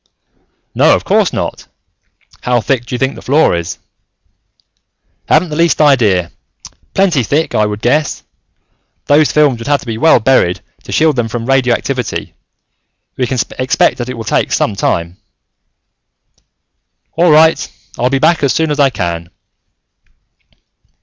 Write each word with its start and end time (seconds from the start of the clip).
"No, 0.73 0.95
of 0.95 1.05
course 1.05 1.31
not. 1.31 1.67
How 2.41 2.59
thick 2.59 2.87
do 2.87 2.95
you 2.95 2.97
think 2.97 3.13
the 3.13 3.21
floor 3.21 3.55
is?" 3.55 3.77
"Haven't 5.29 5.49
the 5.49 5.55
least 5.55 5.79
idea. 5.79 6.31
Plenty 6.95 7.21
thick, 7.21 7.53
I 7.53 7.67
would 7.67 7.83
guess. 7.83 8.23
Those 9.05 9.31
films 9.31 9.59
would 9.59 9.67
have 9.67 9.81
to 9.81 9.85
be 9.85 9.99
well 9.99 10.19
buried, 10.19 10.61
to 10.85 10.91
shield 10.91 11.17
them 11.17 11.27
from 11.27 11.45
radioactivity. 11.45 12.33
We 13.15 13.27
can 13.27 13.37
expect 13.59 13.99
that 13.99 14.09
it 14.09 14.15
will 14.17 14.23
take 14.23 14.51
some 14.51 14.75
time." 14.75 15.17
"All 17.13 17.29
right. 17.29 17.71
I'll 17.99 18.09
be 18.09 18.17
back 18.17 18.41
as 18.41 18.51
soon 18.53 18.71
as 18.71 18.79
I 18.79 18.89
can." 18.89 19.29